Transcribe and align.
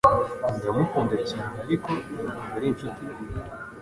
Ndamukunda 0.55 1.17
cyane, 1.29 1.57
ariko 1.65 1.89
ntabwo 2.07 2.41
ari 2.55 2.65
inshuti 2.71 3.01
ye. 3.09 3.15